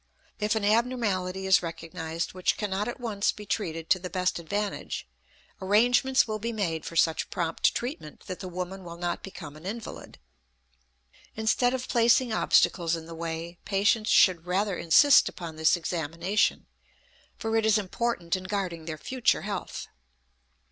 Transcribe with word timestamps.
If 0.39 0.55
an 0.55 0.65
abnormality 0.65 1.45
is 1.45 1.61
recognized 1.61 2.33
which 2.33 2.57
cannot 2.57 2.87
at 2.87 2.99
once 2.99 3.31
be 3.31 3.45
treated 3.45 3.87
to 3.91 3.99
the 3.99 4.09
best 4.09 4.39
advantage, 4.39 5.07
arrangements 5.61 6.27
will 6.27 6.39
be 6.39 6.51
made 6.51 6.85
for 6.85 6.95
such 6.95 7.29
prompt 7.29 7.75
treatment 7.75 8.21
that 8.21 8.39
the 8.39 8.47
woman 8.47 8.83
will 8.83 8.97
not 8.97 9.21
become 9.21 9.55
an 9.55 9.63
invalid. 9.63 10.17
Instead 11.35 11.75
of 11.75 11.87
placing 11.87 12.33
obstacles 12.33 12.95
in 12.95 13.05
the 13.05 13.13
way, 13.13 13.59
patients 13.63 14.09
should 14.09 14.47
rather 14.47 14.75
insist 14.75 15.29
upon 15.29 15.55
this 15.55 15.75
examination, 15.75 16.65
for 17.37 17.55
it 17.55 17.63
is 17.63 17.77
important 17.77 18.35
in 18.35 18.45
guarding 18.45 18.85
their 18.85 18.97
future 18.97 19.43
health. 19.43 19.85